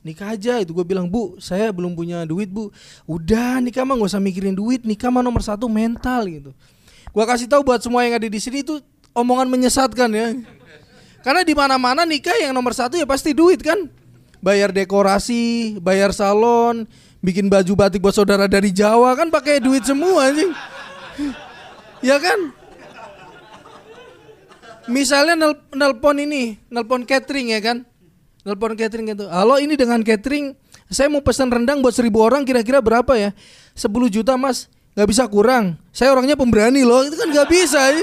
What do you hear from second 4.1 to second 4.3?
usah